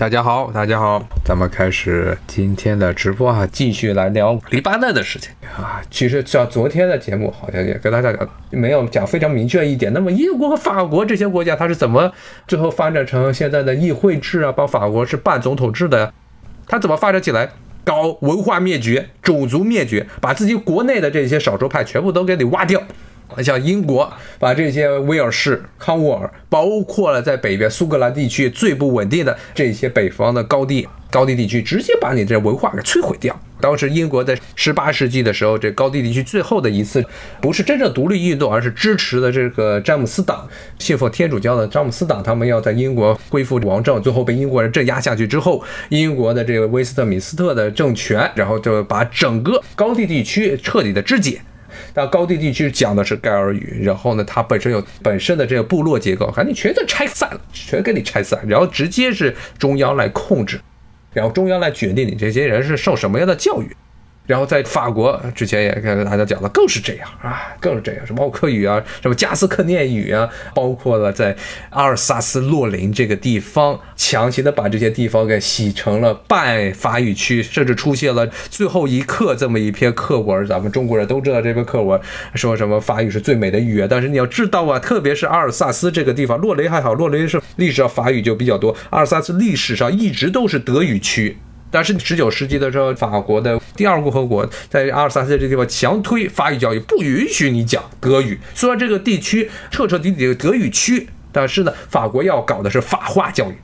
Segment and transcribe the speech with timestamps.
[0.00, 5.82] 大家好，大家好，咱们开始今天的直播啊，继续来聊黎巴嫩的事情啊。
[5.90, 9.92] 其实像昨天的节目，好像也跟大家讲，没有讲非常明确一点。
[9.92, 12.10] 那么英国和法国这些国家，它是怎么
[12.48, 14.50] 最后发展成现在的议会制啊？
[14.50, 16.14] 包括法国是半总统制的，
[16.66, 17.50] 它怎么发展起来？
[17.84, 22.82] 搞文化灭绝、种族灭绝，把自己国内的这些少数派全部都给你挖掉。
[23.42, 33.38] 像英国把这些威尔士、康沃尔，包括了在北边苏格兰地区最不稳定的这些北方的高地、高地地区，直接把你这文化给摧毁掉。
[33.60, 37.04] 当时英国在十八世纪的时候，这高地地区最后的一次，
[37.42, 51.42] 不是真正独立运动，而是支持的这个詹姆斯党，信奉天主教的詹姆斯党，他们要在英国恢复王政，最后被英国人镇压下去之后，英国的这个威斯特敏斯特的政权，然后就把整个高地地区彻底的肢解。
[51.92, 60.60] 但高地地区讲的是盖尔语，然后呢，它本身有本身的这个部落结构，赶紧全都拆散了，全给你拆散，然后直接是中央来控制，
[61.12, 63.76] 然后中央来决定你这些人是受什么样的教育。
[64.26, 71.36] 然后在法国之前也跟大家讲了，更是这样啊，更是这样，什么奥克语啊，什么加斯克涅语啊，包括了在
[71.70, 80.46] 阿尔萨斯洛林这个地方，强行的把这些地方给洗成了半法语区，甚至出现了最后一刻这么一篇课文。
[80.46, 82.00] 咱们中国人都知道这篇课文
[82.34, 91.36] 说什么法语是最美的语言，但是你要知道啊，特别是阿尔萨斯这个地方，洛林还好，洛林是历史上法语就比较多，阿尔萨斯历史上一直都是德语区。
[91.70, 98.38] 但是十九世纪的时候，法国的第二共和国在阿尔萨斯这地方强推法语教育，不允许你讲德语。
[98.54, 103.54] 虽然这个地区彻彻底底的德语区，但是呢，法国要搞的是法化教育，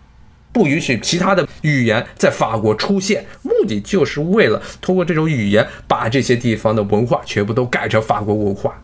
[0.52, 8.80] 不允许其他的语言在法国出现，目的就是为了通过这种语言把这些地方的文化全部都改成法国文化。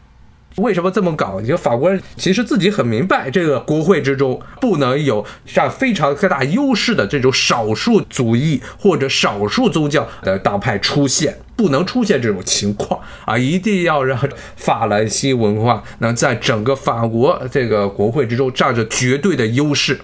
[0.56, 1.40] 为什么这么搞？
[1.40, 13.38] 就法国人其实自己很明白，这个国会之中不能有占非常特大优势的这种少数族裔或者少数宗教的党派出现，不能出现这种情况啊！
[13.38, 14.18] 一定要让
[14.56, 20.00] 法兰西文化能在整个法国这个国会之中占着绝对的优势，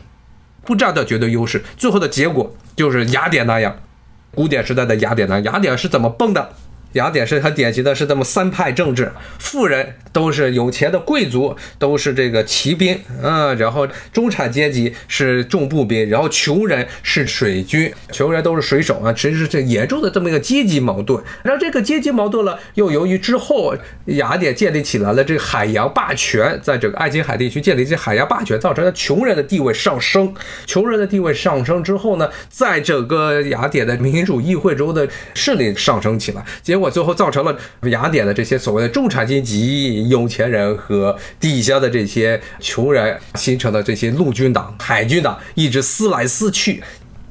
[0.64, 3.76] 不占到绝对优势，最后的结果就是雅典那样，
[4.34, 6.53] 古典时代的雅典那，雅典是怎么崩的？
[6.93, 21.22] 雅典是很典型的，是这么三派政治，富人都是有钱的贵族，都是这个骑兵，嗯，然后中产阶级是重步兵，然后穷人是水军，穷人都是水手啊，其实是这严重的这么一个阶级矛盾。
[21.43, 23.76] 然后这个阶级矛盾了，又由于之后
[24.06, 30.34] 雅典建立起来了这个海洋霸权，在整个爱琴海地区建立起海洋霸权，造成了穷人的地位上升。
[30.65, 36.77] 穷人的地位上升之后呢，在整个雅典的民主议会中的势力上升起来，结。
[36.78, 37.58] 结果最后造成了
[37.90, 46.80] 雅典的这些所谓的中产阶级、有钱人和底下的这些穷人形成的这些陆军党、海军党，一直撕来撕去。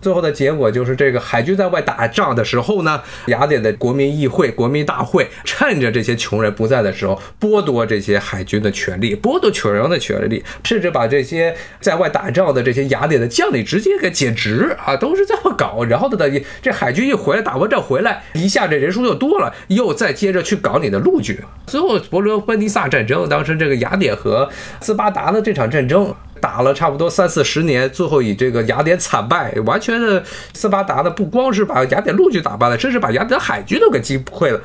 [0.08, 15.84] 最后的结果就是，这个海军在外打仗的时候呢，雅典的国民议会、国民大会趁着这些穷人不在的时候，剥夺这些海军的权利，剥夺穷人的权利，甚至把这些在外打仗的这些雅典的将领直接给解职啊，都是这么搞。
[15.84, 21.38] 然后呢，这海军一回来，打完仗回来，一下这人数又多了，又再接着去搞你的陆军。
[21.66, 26.16] 最后，伯罗奔尼撒战争，当时这个雅典和斯巴达的这场战争。
[26.40, 34.62] 打了差不多三四十年，最后以这个雅典惨败，完全的斯巴达的，不光是把雅典陆军打败了，甚至把雅典海军都给击溃了。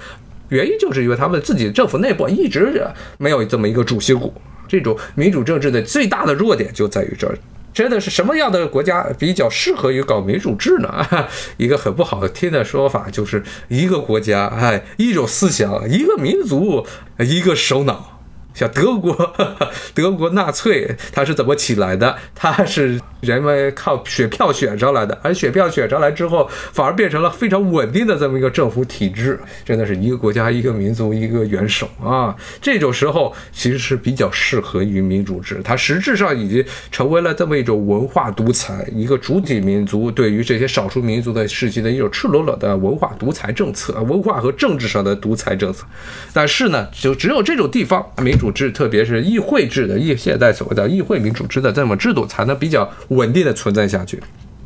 [0.49, 2.87] 原因就是因为他们自己政府内部一直
[3.19, 4.33] 没有这么一个主心骨。
[4.69, 7.37] 这种民主政治的最大的弱点就在于这儿。
[7.75, 11.07] 真的是什么样的国家比较适合于搞民主制呢？
[11.57, 16.87] 一个很不好听的说法就是一个国家，哎，一种思想，一个民族，
[17.19, 18.22] 一个首脑。
[18.55, 19.35] 像德国，
[19.95, 22.15] 德国纳粹它是怎么起来的？
[22.35, 29.41] 它是人们靠选票选上来的，而选票选上来之后，反而变成了非常稳定的这么一个政府体制。
[29.65, 32.37] 真的是一个国家、一个民族、一个元首啊！
[32.61, 45.87] 这种时候其实是比较适合于民主制，它实质上已经成为了这么一种文化独裁，一个主体民族对于这些少数民族的事情的一种赤裸裸的文化独裁政策，文化和政治上的独裁政策。
[46.35, 48.37] 但是呢，就只有这种地方民。
[48.43, 54.19] 主制，特别是议会制的议，现在所谓的议会民主制的这么制度，才能比较稳定的存在下去。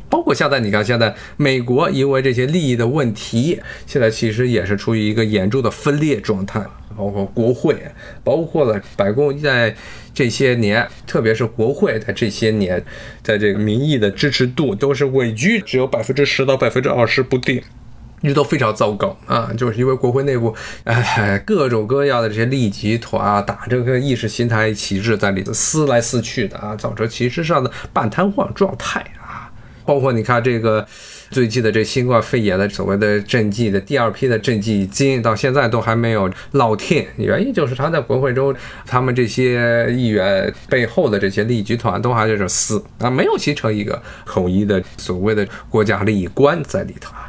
[0.09, 6.65] 包括现在，你看，现在美国因为这些利益的问题，现在其实也是处于一个严重的分裂状态。
[6.97, 7.77] 包括国会，
[8.23, 9.75] 包括了白宫，在
[10.15, 12.83] 这些年，特别是国会在这些年，
[13.21, 17.61] 在这个民意的支持度都是稳居只有百分之十到百分之二十不定。
[18.21, 20.55] 一直都非常糟糕啊，就是因为国会内部，
[20.85, 29.51] 哎，各种各样的这些利益集团啊，打这个意识形态旗帜在里头撕来撕去的啊，造成其实上的半瘫痪状态啊。
[29.85, 30.85] 包括你看这个
[31.29, 38.53] 最近的这新冠肺炎的所谓的赈济的第二批的赈济金，到现在都还没有落天，原因就是他在国会中，
[38.85, 47.26] 他们这些议员背后的这些利益集团都还在这撕啊，没有形成一个统一的所谓的国家利益观在里头啊。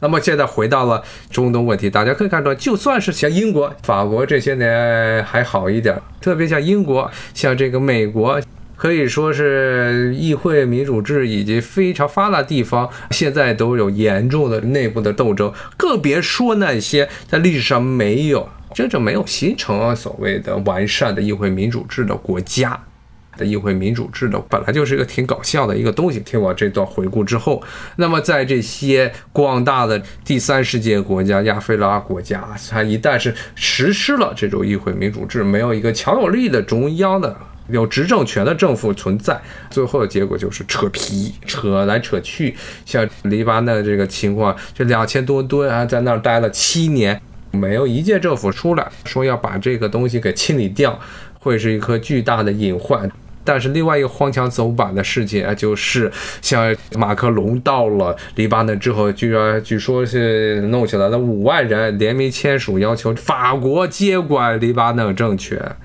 [0.00, 8.40] 那么现在回到了中东问题，大家可以看到，就算是像英国、法国这些年还好一点，特别像英国、像这个美国。
[8.78, 22.78] 可以说是议会民主制以及非常发达地方，现在都有严重的内部的斗争，更别说那些在历史上没有真正没有形成所谓的完善的议会民主制的国家
[23.36, 26.20] 的议会民主制的，本来就是一个挺搞笑的一个东西。
[26.20, 27.62] 听我这段回顾之后，
[27.96, 37.36] 那么在这些广大的第三世界国家、亚非拉国家，它一旦是实施了这种议会民主制，没有一个强有力的中央的。
[37.68, 39.36] 有执政权的政府存在，
[39.70, 42.54] 最后的结果就是扯皮，扯来扯去。
[42.84, 50.96] 像黎巴嫩这个情况，这两千多吨啊，在那儿待了七年，没有一届政府出来说要把这个东西给清理掉，
[51.40, 53.10] 会是一颗巨大的隐患。
[53.46, 56.12] 但是另外一个荒腔走板的事情啊，就是
[56.42, 65.76] 像马克龙到了黎巴嫩之后，居然据说是弄起来了五万人联名签署，要求法国接管黎巴嫩政权。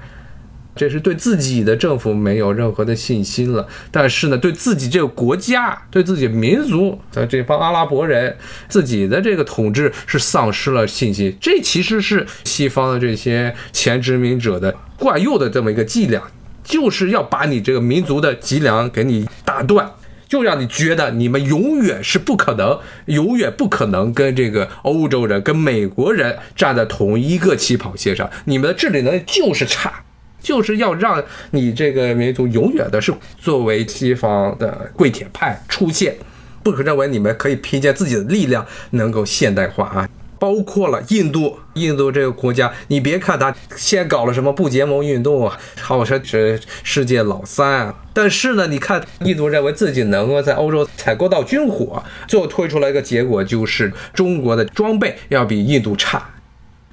[0.74, 8.38] 这是对自己的政府没有任何的信心了，但是呢，对自己这个国家、对自己民族的这帮阿拉伯人，
[8.70, 11.36] 自己的这个统治是丧失了信心。
[11.42, 16.24] 这其实是西方的这些前殖民者的惯用的这么一个伎俩，
[16.64, 19.92] 就是要把你这个民族的脊梁给你打断，
[20.28, 30.04] 就让你觉得你们永远是不可能、永远不可能跟这个欧洲人、跟美国人站在同一个起跑线上，你们的治理能力就是差。
[30.42, 36.16] 就是要让你这个民族永远的是作为西方的跪舔派出现，
[36.64, 40.10] 不可认为你们可以凭借自己的力量能够现代化啊！
[40.42, 56.28] 包括了印度，印度这个国家，你别看它先搞了什么不结盟运动啊，号称是世界老三，但是呢，你看印度认为自己能够在欧洲采购到军火，最后推出来一个结果就是中国的装备要比印度差。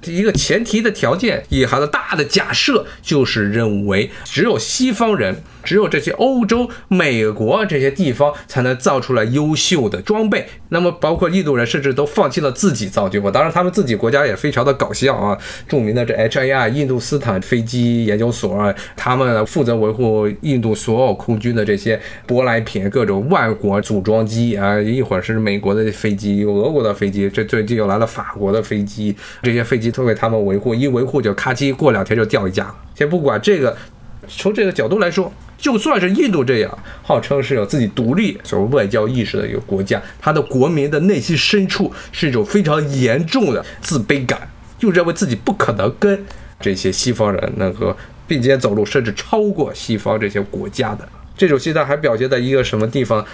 [0.04, 5.42] 一个前提的条件，隐含的大的假设，就是认为只有西方人。
[5.64, 10.46] 只有这些欧洲、美国这些地方才能造出来优秀的装备。
[10.70, 13.30] 那么，包括印度人甚至都放弃了自己造军火。
[13.30, 15.36] 当然，他们自己国家也非常的搞笑啊。
[15.68, 24.80] 著名的这 HAI 印度斯坦飞机研究所啊，他们负责维护印度所有空军的这些舶来品，各种万国组装机啊。
[24.80, 29.14] 一会儿是美国的飞机，俄国的飞机，这最近又来了法国的飞机。
[29.42, 32.74] 这些飞机都给他们维护，一维护就咔叽，过两天就掉一架。
[32.94, 33.76] 先不管这个，
[34.28, 35.32] 从这个角度来说。
[35.60, 44.48] 就算是印度这样号称是有自己独立、所谓外交意识的一个国家，他的国民的内心深处是一种非常严重的自卑感，
[44.78, 46.24] 就认为自己不可能跟
[46.60, 47.92] 这些西方人能够
[48.28, 53.26] 并肩走路，甚至超过西方这些国家的这种心态，还表现在一个什么地方？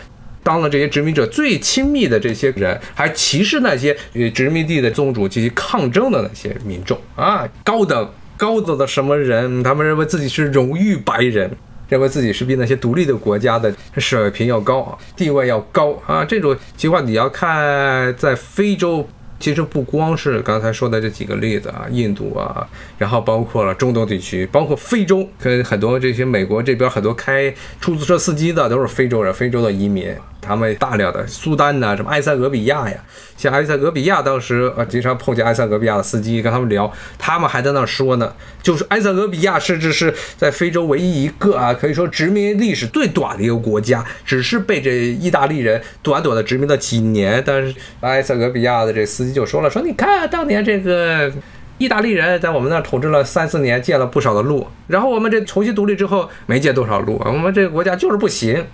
[0.45, 9.63] 当了这些殖民者最亲密的这些人，还歧视那些与殖民地的宗主进行抗争的那些民众啊，高等高等的什么人？
[9.65, 11.51] 他们认为自己是荣誉白人。
[11.87, 16.25] 认为自己是比那些独立的国家的水平要高啊，地位要高啊！
[16.25, 19.07] 这种情况你要看在非洲，
[19.39, 30.09] 其实不光是刚才说的这几个例子啊，印度啊，然后包括了中东地区，包括非洲，跟很多这些美国这边很多开出租车司机的都是非洲人，非洲的移民。
[30.45, 32.97] 他们大量的苏丹呐，什么埃塞俄比亚呀，
[33.37, 38.33] 像埃塞俄比亚当时啊，经常碰见埃塞俄比亚的司机，跟他们聊，他们还在那说呢，
[38.63, 47.43] 就是埃塞俄比亚甚至是在非洲唯一一个啊，可以说殖民历史最短的一个国家，只是被这意大利人短短的殖民了几年。
[47.47, 51.33] 但是埃塞俄比亚的这司机就说了，说你看当年这个
[51.79, 58.65] 意大利人在我们那儿统治了三四年，建了不少的路，然后我们这重新独立之后没建多少路，我们这个国家就是不行。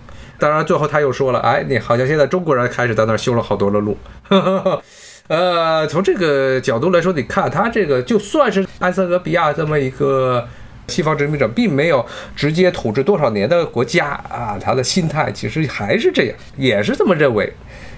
[0.40, 3.96] 当然，最后他又说了：“哎，你好像现在中国人开始在那儿修了好多的路。”
[4.28, 4.82] 呵呵呵
[5.28, 10.48] 呃，从这个角度来说，你看他这个，就算是埃塞俄比亚这么一个
[10.88, 12.04] 西方殖民者，并没有
[12.34, 17.52] 直接统治多少年的国家啊，他的心态其实还是这样，也是这么认为，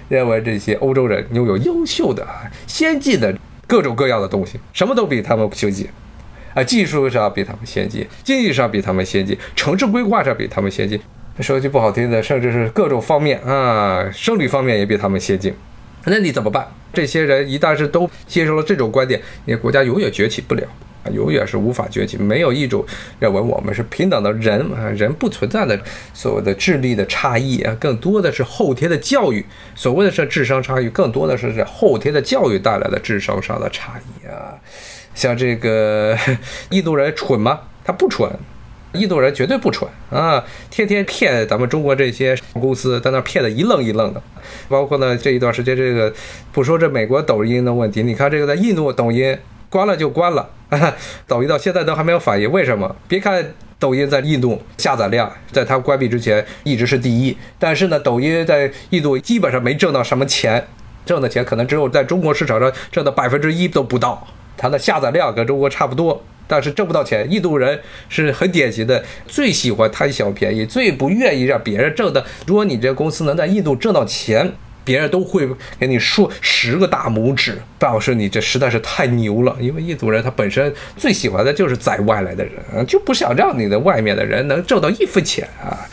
[0.09, 2.27] 认为这些欧洲人拥有优秀的、
[2.67, 3.33] 先进的
[3.65, 5.87] 各种各样的东西，什么都比他们先进
[6.53, 10.99] 啊，技术上比他们先进，经济上比他们先进，城市规划上比他们先进。
[11.39, 15.53] 说句不好听的，甚至是各种方面啊，生理方面也比他们先进。
[16.05, 16.67] 那你怎么办？
[16.93, 20.63] 这些人一旦是都接受了这种观点，你国家永远崛起不了。
[21.11, 22.15] 永远是无法崛起。
[22.15, 22.85] 没有一种
[23.19, 25.77] 认为我们是平等的人啊，人不存在的
[26.13, 29.45] 所谓的智力的差异啊，更多的是后天的教育。
[29.75, 34.55] 所谓的是智商差异，更多的是这后天的教育带来的智商上的差异啊。
[35.13, 36.17] 像这个
[36.71, 37.59] 印度人蠢吗？
[37.83, 38.29] 他不蠢。
[38.93, 44.21] 印度人绝对不蠢啊，天天骗咱们中国这些公司，在那骗的一愣一愣的。
[44.69, 46.13] 包括呢这一段时间，这个
[46.51, 49.37] 不说这美国抖音的问题，你看这个在印度抖音
[49.69, 50.47] 关了就关了，
[51.27, 52.95] 抖音到现在都还没有反应，为什么？
[53.07, 53.43] 别看
[53.79, 60.65] 抖音在印度下载量在它关闭之前一直是第一，但是呢，抖音在印度基本上没挣到什么钱，
[61.05, 66.21] 挣的钱可能只有在中国市场上挣的百分之一都不到，它的下载量跟中国差不多。
[66.47, 72.25] 但是挣不到钱，印度人是很典型的，最喜欢贪小便宜，最不愿意让别人挣的。
[72.45, 75.47] 如果你这公司能在印度挣到钱，别人都会
[75.79, 79.55] 给你竖十个大拇指，表示你这实在是太牛了。
[79.59, 85.87] 因为印度人他本身最喜欢的就是宰外来的人，就不想让你的外面的人能挣到一分钱啊！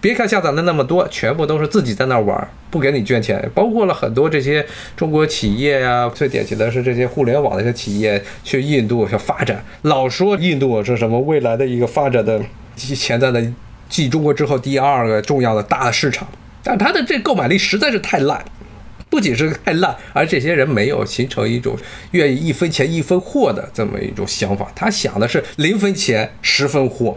[0.00, 3.50] 别看下载了那么多，全部都是自己在那玩，不给你捐钱。
[3.54, 4.64] 包括了很多这些
[4.96, 12.40] 中国企业呀，最典型的是这些互联网的一些企业去印度去发展，老说印度是什么未来的一个发展的
[12.76, 13.42] 潜在的
[13.88, 16.26] 继中国之后第二个重要的大的市场。
[16.66, 18.44] 但他的这购买力实在是太烂，
[19.08, 21.78] 不仅是太烂，而这些人没有形成一种
[22.10, 27.16] 愿意一分钱一分货的这么一种想法，他想的是零分钱十分货。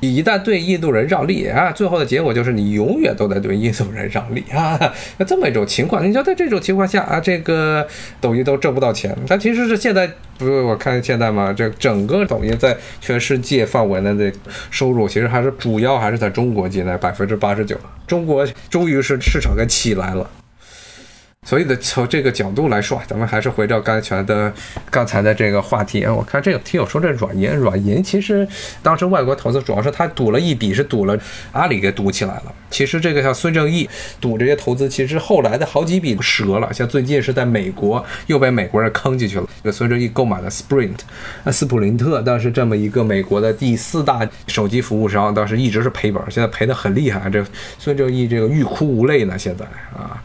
[0.00, 4.78] 你一旦对印度人让利啊，最后的结果就是你永远都在对印度人让利啊，
[5.18, 7.86] 那这么一种情况，你就在这种情况下啊，这个
[8.20, 9.14] 抖音都挣不到钱。
[9.28, 14.32] 但其实是现在不是我看现在嘛，这整个抖音在全世界范围内的
[14.70, 17.76] 收入，其实还是主要还是在中国境内百分之八十九。
[18.06, 20.28] 中国终于是市场给起来了。
[21.46, 24.52] 所以的从这个角度来说，咱们还是回到刚才的
[24.90, 26.14] 刚才的这个话题啊。
[26.14, 28.46] 我看这个听友说这软银，软银其实
[28.82, 31.18] 当时外国投资主要是他赌了一笔，是赌了
[31.50, 32.54] 阿里给赌起来了。
[32.70, 33.88] 其实这个像孙正义
[34.20, 36.72] 赌这些投资，其实后来的好几笔折了。
[36.72, 39.48] 像最近是在美国又被美国人坑进去了。
[39.64, 40.98] 这孙正义购买了 Sprint，
[41.42, 47.28] 啊斯普林特，当时这么一个美国的第四大手机服务商，当时一直是赔本，现在赔得很厉害。
[47.28, 47.44] 这
[47.78, 49.64] 孙正义这个欲哭无泪呢，现在
[49.98, 50.22] 啊。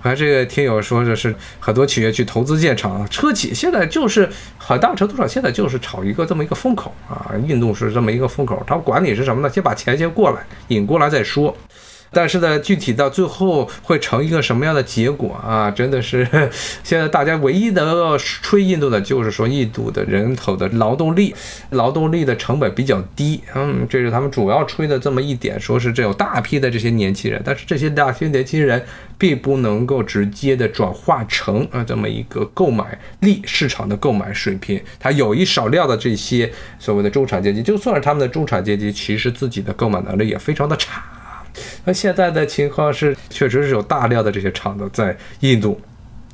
[0.00, 9.50] 还这个听友说这是很多企业去投资建厂，车企现在就是很大程度上现在就是炒一个这么一个风口啊，运动是这么一个风口，他管你是什么呢？
[9.52, 11.56] 先把钱先过来，引过来再说。
[12.10, 15.70] 但是呢，具体到最后会成一个什么样的结果啊？
[15.70, 16.26] 真的是
[16.82, 21.34] 现在大家唯一能吹印度的，就是说印度的人口的劳动力，
[21.70, 23.40] 劳动力的成本比较低。
[23.54, 28.82] 嗯，这是他们主要吹的这么一点，说是这有大批的这些年轻人，但是这些大批年轻人
[29.18, 34.80] 并不能够直接的转化成啊这么一个购买力市场的购买水平。
[34.98, 41.02] 它有一少量的这些所谓的中产阶级，就算是他们的中产阶级，其实自己的购买能力也非常的差。
[41.84, 45.80] 那现在的情况是，确实是有大量的这些厂子在印度。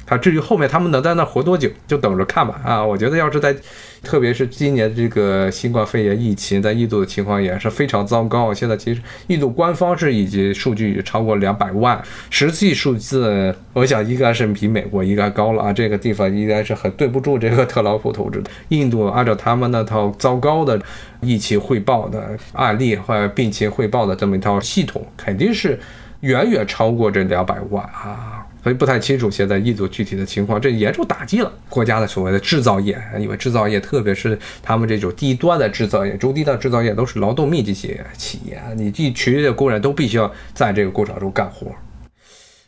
[0.07, 2.61] 他，至于后面他们能在那活多久，就等着看吧。
[2.63, 3.57] 啊，我觉得要是在，
[4.05, 8.55] 特别是今年这个新冠肺炎疫情在印度的情况也是非常糟糕。
[8.55, 15.73] 现在其实印度官方是已经数据已超过两百万，实际数字我想应该是比美国应该高了啊。
[15.73, 18.51] 这个地方应该是很对不住这个特朗普同志的。
[18.69, 20.81] 印度按照他们那套糟糕的
[21.23, 25.81] 疫情汇报的案例或病情汇报的这么一套系统，肯定是
[26.21, 28.44] 远远超过这两百万啊。
[28.65, 41.67] 所以不太清楚现在印度具体的情况，这严重打击了国家的所谓的制造业，因为制造业，特别是他们这种低端的制造业、中低端制造业，都是劳动密集型企业，你一群的工人都必须要在这个工厂中干活。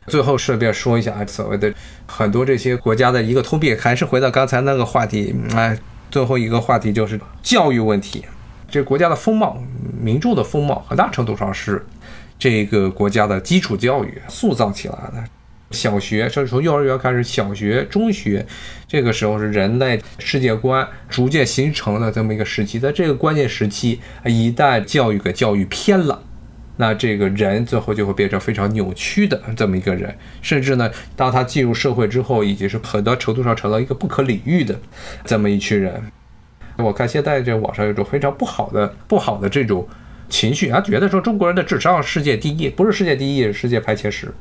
[0.06, 1.72] 最后顺便说一下啊，所谓的
[2.06, 5.78] 很多这些国家的一个通病，还是回到刚才那个话题，哎，
[6.10, 8.22] 最后一个话题就是教育问题。
[8.70, 9.56] 这国家的风貌、
[9.98, 11.82] 民众的风貌，很大程度上是
[12.38, 15.24] 这个国家的基础教育塑造起来的。
[15.70, 18.46] 小学，甚至从幼儿园开始，小学、中学，
[18.86, 22.78] 这个时候是人类世界观逐渐形成的这么一个时期。
[22.78, 26.22] 在这个关键时期，一旦教育给教育偏了，
[26.76, 30.16] 那这个人最后就会变成非常扭曲的这么一个人。
[30.40, 34.78] 甚至呢，当他进入社会之后，已经是很多程度上成了一个不可理喻的
[35.24, 36.00] 这么一群人。
[36.78, 39.88] 我看现在这网上有种非常不好的、不好的这种
[40.28, 44.32] 情绪，他觉得说中国人的智商世界第一，不是世界第一，是世界排前十。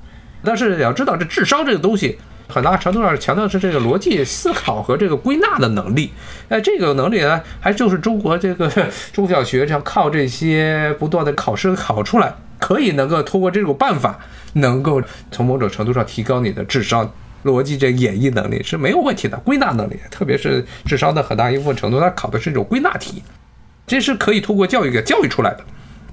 [0.46, 3.50] 但是你要知道，这智商这个东西，很大程度上强调的。
[3.50, 5.68] 是这个逻辑思考和这个归纳的。
[5.70, 6.12] 能力。
[6.48, 8.72] 哎，这个能力呢，还就是中国这个
[9.12, 11.34] 中小学要靠这些不断的。
[11.34, 14.20] 考试考出来，可以能够通过这种办法，
[14.54, 16.64] 能够从某种程度上提高你的。
[16.64, 17.12] 智商。
[17.44, 21.22] 逻辑这演绎能力是没有问题的，归纳能力，特别是智商的。
[21.22, 22.40] 很大一部分程度，它考的。
[22.40, 23.22] 是一种归纳题，
[23.86, 25.64] 这是可以通过教育给教育出来的。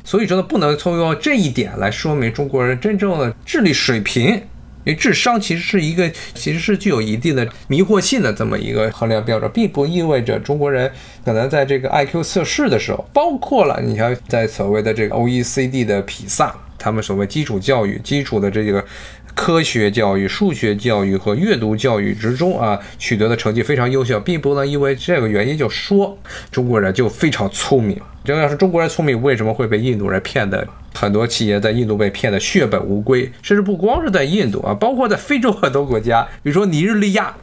[0.05, 4.43] 所以说呢，不能通过这一点来说明中国人真正的智力水平。
[4.85, 10.91] 因为智商其实是一个，其实是具有一定的迷惑性的这么一个衡量标准，并不意味着中国人
[11.25, 18.85] 可能在这个 IQ 测试的时候，包括了你像在所谓的这个 OECD 的比萨，他们所谓基础教育、基础的这个。
[19.35, 26.17] 科学教育、数学教育和阅读教育之中啊，取得的成绩非常优秀，并不能因为这个原因就说
[26.51, 28.01] 中国人就非常聪明。
[28.25, 30.67] 真要是中国人聪明，为什么会被印度人骗的？
[30.95, 37.35] 很多企业在印度被骗的血本无归，甚至不光是在印度啊，包括在非洲很多国家，比如说尼日利亚。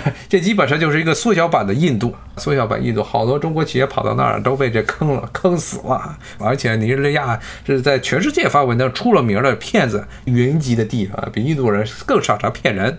[0.28, 6.18] 这基本上就是一个缩小版的印度，缩小版印度，好多中国企业跑到那儿都被这坑了，坑死了。
[6.38, 12.98] 而且尼日利亚是在全世界范围内出了名的骗子云集的地方，比印度人更擅长骗人。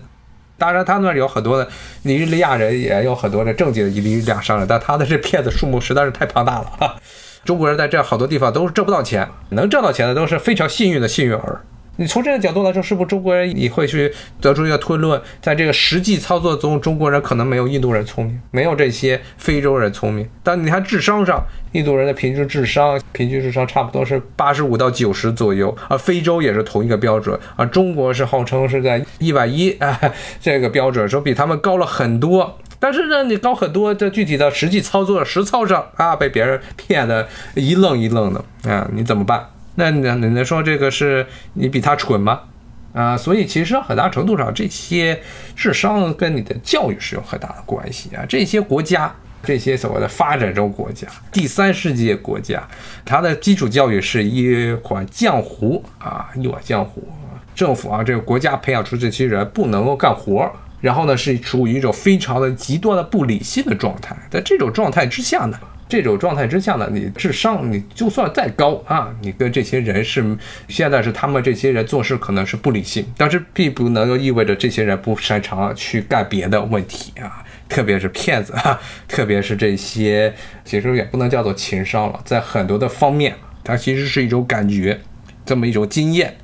[0.56, 1.68] 当然，他那儿有很多的
[2.02, 6.96] 尼日利亚人，也有很多的正经的尼日利亚商人，但他的这骗子数目实在是太庞大了。
[7.44, 11.60] 中国人在这好多地方都是挣不到钱，能挣到钱的都是非常幸运的幸运儿。
[11.96, 20.28] 你从这个角度来说，是不是中国人你会去得出一个推论，在这个实际操作中，中国人可能没有印度人聪明，没有这些非洲人聪明。
[20.42, 21.40] 但你看智商上，
[21.72, 30.00] 印度人的平均智商，平均智商差不多是八十五到九十左右，而非洲也是同一个标准，而中国是号称是在一百一啊
[30.40, 32.58] 这个标准，说比他们高了很多。
[32.80, 39.48] 但是呢，你高很多，在具体的实际操作实操上啊，被别人骗得一愣一愣的啊，你怎么办？
[39.76, 42.40] 那你你能说这个是你比他蠢吗？
[42.92, 45.20] 啊，所以其实很大程度上，这些
[45.56, 48.24] 智商跟你的教育是有很大的关系啊。
[48.28, 49.12] 这些国家，
[49.42, 52.62] 这些所谓的发展中国家、第三世界国家，
[53.04, 57.02] 它的基础教育是一款浆糊啊，一碗浆糊。
[57.52, 60.48] 政府啊，这个国家培养出这些人不能够干活，
[60.80, 64.16] 然后呢，是处于一种非常的极端的不理性的状态。
[64.30, 65.58] 在这种状态之下呢。
[65.88, 70.36] 这种状态之下呢，你智商你就算再高啊，你跟这些人是
[70.68, 85.00] 现在是他们这些人做事可能是不理性，但是并不能够意味着这些人不擅长去干别的问题啊， 特别是骗子啊，特别是这些其实也不能叫做情商了，在很多的方面，它其实是一种感觉，
[85.44, 86.34] 这么一种经验。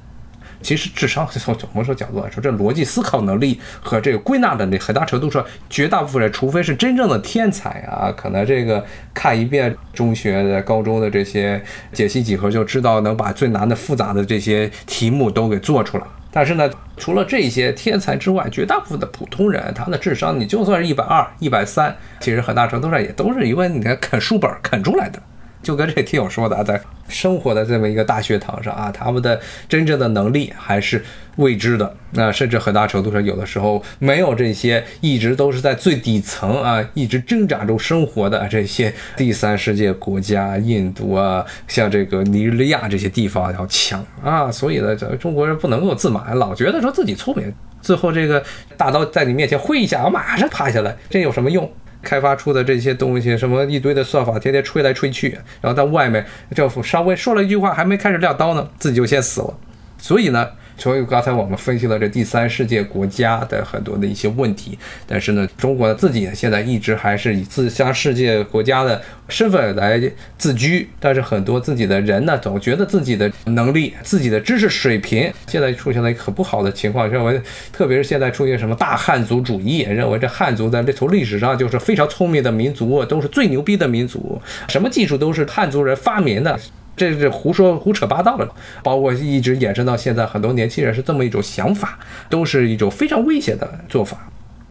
[0.62, 16.04] 其实智商从怎么说角度来说，这逻辑思考能力和这个归纳能力，很大程度上，绝大部分人，除非是真正的天才啊，可能这个看一遍中学的、高中的这些解析几何，就知道能把最难的、复杂的这些题目都给做出来。
[16.32, 25.20] 但是呢，除了这些天才之外，绝大部分的普通人，他的智商你就算是一百二、一百三，其实很大程度上也都是因为你看啃书本啃出来的。
[25.62, 31.04] 就跟这听友说的啊，在生活的这么一个大学堂上啊，他们的真正的能力还是
[31.36, 31.94] 未知的。
[32.12, 44.50] 那甚至很大程度上，有的时候没有这些一直都是在最底层啊，一直挣扎中生活的这些第三世界国家，印度啊，像这个尼日利亚这些地方要强啊。
[44.50, 48.42] 所以呢，咱中国人不能够自满，老觉得说自己聪明，最后这个
[48.76, 51.70] 大刀在你面前挥一下，我马上趴下来，这有什么用？
[52.02, 59.54] 开发出的这些东西，什么一堆的算法，天天吹来吹去，然后到外面政府稍微说了一句话，还没开始撂刀呢，自己就先死了。
[59.98, 60.48] 所以呢。
[60.80, 70.00] 所以刚才我们分析了这第三世界国家的很多的一些问题，但是呢，中国自己现在一直还是以自相世界国家的身份来
[70.38, 77.38] 自居，但是很多自己的人呢，总觉得自己的能力、自己的知识水平现在出现了一个很不好的情况，认为
[77.70, 86.58] 特别是现在出现什么大汉族主义，认为这汉族在从历史上就是非常聪明的民族，都是最牛逼的民族，什么技术都是汉族人发明的。
[87.00, 88.46] 这是胡说胡扯八道的，
[88.82, 94.18] 包括一直延伸到现在，很多年轻人是这么一种想法，都是一种非常危险的做法。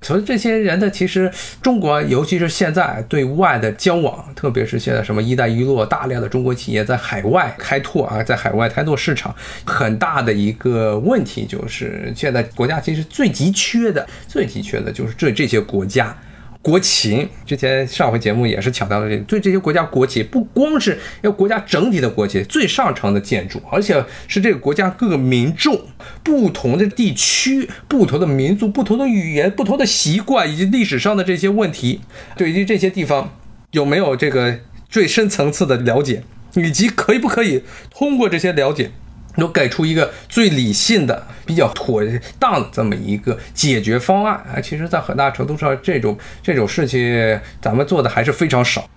[0.04, 16.16] 所以这些人呢，其实中国，尤其是现在对外的交往，特别是现在什么“一带一路”，大量的中国企业在海外开拓啊，在海外开拓市场，很大的一个问题就是，现在国家其实最急缺的、最急缺的就是这这些国家。
[16.70, 25.82] 国情之前上回节目也是强调了，这个对这些国家国旗不光是要国家整体的国旗最上层的建筑，而且是这个国家各个民众、
[26.22, 32.02] 不同的地区、不同的民族、不同的语言、不同的习惯以及历史上的这些问题，
[32.38, 33.34] 对于这些地方
[33.72, 36.22] 有没有这个最深层次的了解，
[36.54, 38.92] 以及可以不可以通过这些了解。
[39.36, 42.04] 都给出一个最理性的、比较妥
[42.38, 44.60] 当的这么一个解决方案啊！
[44.62, 48.90] 其实，在很大程度上，这种这种事情咱们做的还是非常少。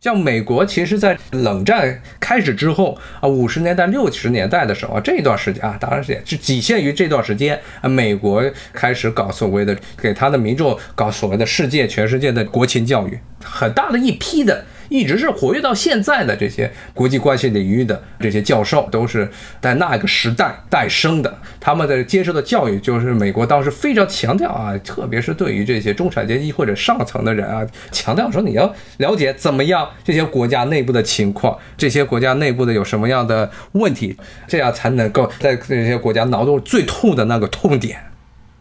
[0.00, 14.64] 像美国，其实，在冷战开始之后啊，五十年代、六十年代的时候啊，这段时间啊，当然是也是仅限于这段时间啊，美国开始搞所谓的给他的民众搞所谓的世界、全世界的国情教育，很大的一批的。
[14.88, 19.28] 一直是活跃到现在的这些国际关系领域的这些教授，都是
[19.60, 21.38] 在那个时代诞生的。
[21.60, 38.07] 他们的接受的教育，就是美国当时非常强调啊，特别是对于这些中产阶级或者上层的人啊，强调说你要了解怎么样这些国家内部的情况，这些国家内部的有什么样的问题，这样才能够在这些国家挠住最痛的那个痛点。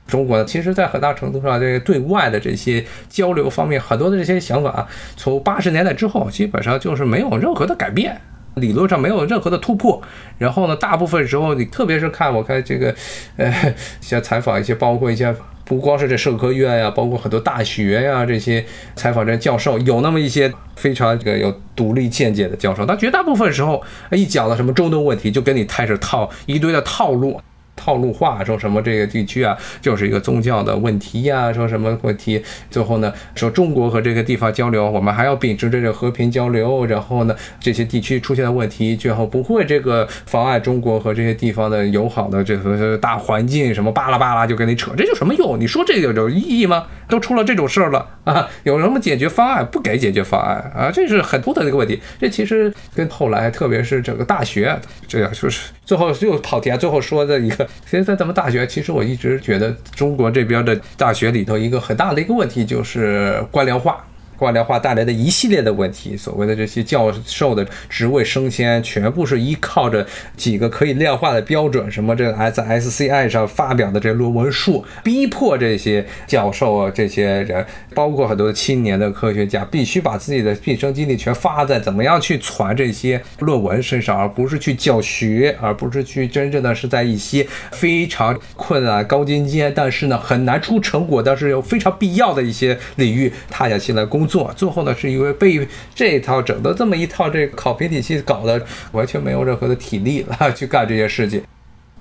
[0.08, 8.20] 中国呢其实，在很大程度上，这个对外的这些交流方面，很多的这些想法，从八十年代之后，基本上就是没有任何的改变，
[8.56, 10.02] 理论上没有任何的突破。
[10.38, 12.96] 然后呢，大部分时候，你特别是看我看这个，
[13.36, 18.66] 呃，像采访一些，包括一些不光是这社科院呀，包括很多大学呀，这些
[18.96, 27.42] 采访这教授，有那么一些非常这个有独立见解的教授，但绝大部分时候，一讲到什么中东问题，就跟你开始套一堆的套路。
[27.78, 32.44] 套路化说什么这个地区啊，就是一个宗教的问题呀，说什么问题？
[32.70, 36.86] 最后呢，说中国和这个地方交流，我们还要秉持着这个和平交流。
[36.88, 45.60] 然后呢，这些地区出现的问题，最后不会这个妨碍中国和这些地方的友好的这个大环境，什么巴拉巴拉就跟你扯，这有什么用？
[45.60, 46.86] 你说这个有意义吗？
[47.08, 49.66] 都出了这种事儿了啊，有什么解决方案？
[49.72, 52.00] 不给解决方案啊，这是很头疼的一个问题。
[52.20, 57.68] 这其实跟后来，特别是整个大学，这样就是最后又跑题啊，最后说的一个。
[57.86, 64.04] 其实，在咱们大学，其实我一直觉得中国这边的大学里头，一个很大的一个问题就是官僚化。
[64.38, 94.27] 官僚化带来的一系列的问题，所谓的这些教授的职位升迁，全部是依靠着几个可以量化的标准，什么这个 S S C I 上发表的这论文数，逼迫这些教授啊，这些人，包括很多青年的科学家，必须把自己的毕生精力全发在怎么样去传这些论文身上，而不是去教学，而不是去真正的是在一些非常困难、高精尖，但是呢很难出成果，但是又非常必要的一些领域踏下心来工。
[94.28, 98.62] 做最后呢，是因为被这一套整的这么一套这考评体系搞得
[98.92, 101.42] 完全没有任何的体力了去干这些事情。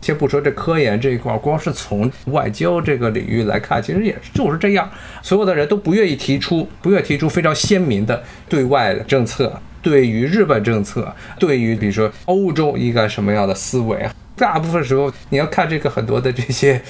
[0.02, 4.88] 先不说这科研这一块，光是从外交这个领域来看，其实也就是这样，
[5.22, 14.06] 所有的人都不愿意提出，不愿提出非常鲜明的对外的政策，对于日本政策，对于比如说欧洲应该什么样的思维？
[14.36, 16.80] 大部分时候你要看这个很多的这些。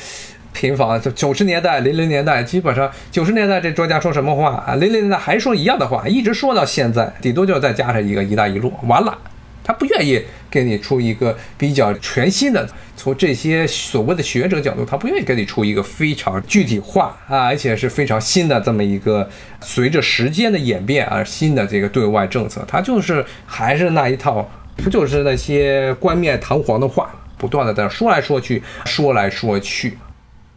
[0.57, 4.75] 平房就九十年代、零零年代，基本上九十年代这专家说什么话啊？
[4.77, 9.19] 零零年代还说一样的话，一直说到现在，顶多就再加上一个“一带一路”，完了，
[9.63, 12.67] 他不愿意给你出一个比较全新的，
[12.97, 19.29] 从这些所谓的学者角度，他不愿意给你出一个非常具体化啊，而且是非常新的这么一个
[19.61, 29.99] 随着时间的演变而新的这个对外政策，他就是还是那一套，不就是那些冠冕堂皇的话，不断的在说来说去，说来说去。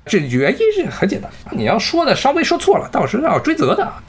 [0.09, 4.01] 这原因是很简单，你要说的稍微说错了，到时候要追责的啊。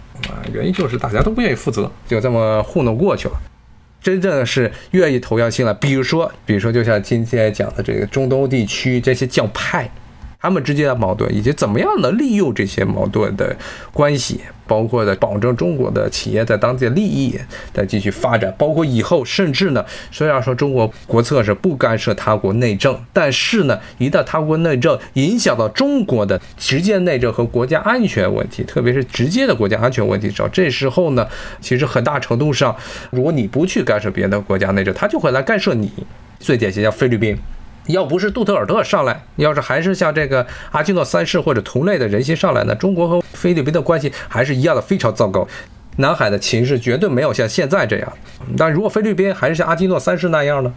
[0.53, 3.35] 原因就是大家都不愿意负责，就这么糊弄过去了。
[4.03, 9.91] 真正是愿意投降心了，比如说，比如说，就像今天讲的这个中东地区这些教派。
[10.41, 13.55] 他们之间的矛盾，以及怎么样能利用这些矛盾的
[13.93, 17.39] 关系，包括的保证中国的企业在当地的利益
[17.75, 31.29] 再继续发展，包括以后甚至呢，虽然说中国国策是不干涉他国内政，但是呢，一旦他国内政影响到中国的直接内政和国家安全问题，特别是直接的国家安全问题时候，这时候呢，
[31.61, 32.75] 其实很大程度上，
[33.11, 35.91] 如果你不去干涉别的国家内政，他就会来干涉你。
[36.39, 37.37] 最典型像菲律宾。
[37.87, 45.47] 要不是杜特尔特上来，要是还是像这个阿基诺三世或者同类的人心上来呢，中国和菲律宾的关系还是一样的非常糟糕。
[45.97, 48.13] 南海的情势绝对没有像现在这样。
[48.57, 50.73] 但如果菲律宾还是像阿基诺三世那样呢，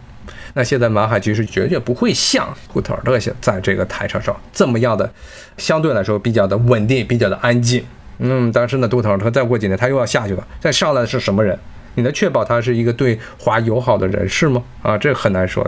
[0.54, 5.10] 那现在南海局势绝对不会像杜特尔特现在这个台场上这么样的，
[5.56, 7.82] 相对来说比较的稳定，比较的安静。
[8.18, 11.58] 嗯，但是呢，杜特尔特再过几年他又要下去了，再上来的是什么人？
[11.94, 14.62] 你能确保他是一个对华友好的人士吗？
[14.82, 15.64] 啊，这很难说。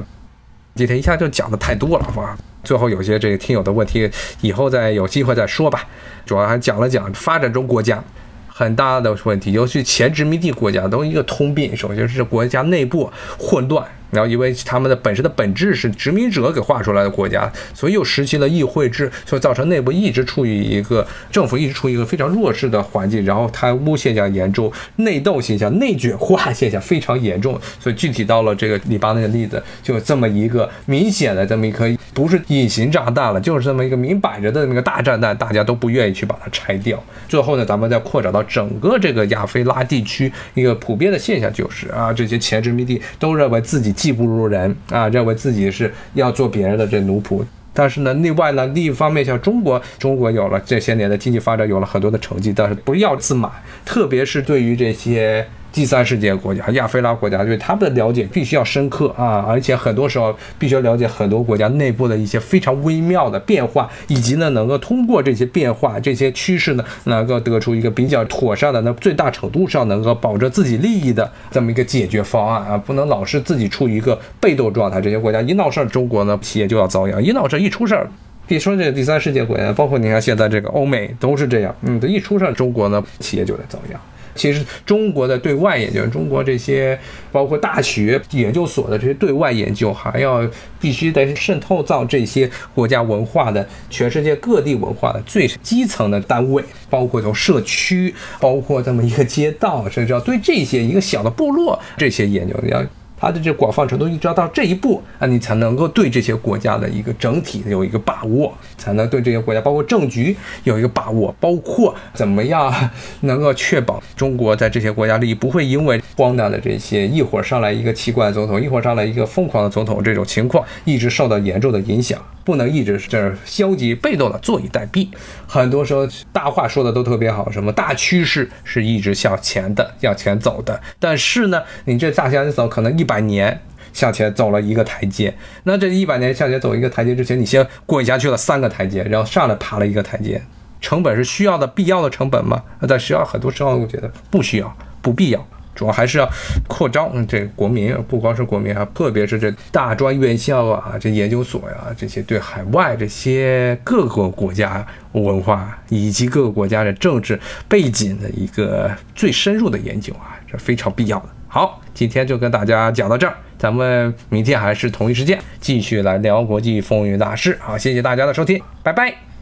[0.76, 2.36] 今天一下就讲的太多了，哇！
[2.62, 4.10] 最后有些这个听友的问题，
[4.42, 5.82] 以后再有机会再说吧。
[6.26, 8.04] 主要还讲了讲发展中国家
[8.46, 27.60] 很大的问题，尤其前殖民地国家都一个通病，首先是国家内部混乱，然后因为他们的本身的本质是殖民者给划出来的国家，所以又实行了议会制，所以造成内部一直处于一个政府一直处于一个非常弱势的环境，然后贪污现象严重，内斗现象、内卷化现象非常严重。
[27.80, 37.02] 所以具体到了这个黎巴嫩的例子，就这么一个明显的这么一颗不是隐形炸弹了，就是这么一个明摆着的那个大炸弹，大家都不愿意去把它拆掉。
[37.28, 47.42] 最后呢，咱们再扩展到整个这个亚非拉地区，一个普遍的现象就是啊，这些前殖民地都认为自己技不如人啊，认为自己是要做别人的这奴仆。
[47.72, 53.50] 但是呢，另外呢，另一方面，像中国，中国有了这些年的经济发展，有了很多的成绩，但是不要自满，
[53.84, 55.44] 特别是对于这些。
[55.76, 74.98] 第三世界国家、亚非拉国家对他们的了解必须要深刻啊，而且很多时候必须要了解很多国家内部的一些非常微妙的变化，以及呢能够通过这些变化、这些趋势呢，能够得出一个比较妥善的、那最大程度上能够保证自己利益的这么一个解决方案啊，不能老是自己处于一个被动状态。
[74.98, 78.08] 这些国家一闹事儿，中国呢企业就要遭殃；一闹事儿，一出事儿，
[78.46, 84.00] 别说这个第三世界国家，包括你看现在这个欧美都是这样，嗯，这一出事儿，中国呢企业就得遭殃。
[84.36, 86.96] 其实中国的对外研究，中国这些
[87.32, 102.84] 包括大学研究所的这些对外研究，还要必须得渗透到这些国家文化的全世界各地文化的最基层的单位，包括从社区，包括这么一个街道，甚至要对这些一个小的部落这些研究要。
[103.18, 112.72] 它的这广泛程度，一直要到这一步啊，你才能够对这些国家的一个整体有一个把握，才能对这些国家，包括政局有一个把握，包括怎么样
[113.20, 122.20] 能够确保中国在这些国家利益不会因为荒诞的这些一会儿上来一个奇怪的总统，一会儿上来一个疯狂的总统这种情况，一直受到严重的影响。
[122.44, 125.08] 不能一直是这消极被动的坐以待毙。
[125.48, 130.80] 很多时候大话说的都特别好，什么大趋势是一直向前的，向前走的。
[131.00, 133.58] 但是呢，你这大向前走，可能一百年
[133.94, 135.34] 向前走了一个台阶。
[135.62, 140.42] 那这一百年向前走一个台阶之前，你先滚下去了三个台阶，然后上来爬了一个台阶，
[140.80, 142.62] 成本是需要的、必要的成本吗？
[142.80, 145.46] 那在需要很多时候，我觉得不需要、不必要。
[145.74, 146.26] 主要还是要
[146.66, 157.38] 扩招，这国民不光是国民啊，特别是这大专院校啊，这研究所呀，这些对海外这些各个国家文化以及各个国家的政治
[157.68, 161.28] 背景的一个最深入的研究啊，这非常必要的。
[161.56, 167.56] 好，今天就跟大家讲到这儿，咱们明天还是同一时间继续来聊国际风云大事。
[167.62, 169.35] 好，谢谢大家的收听，拜拜。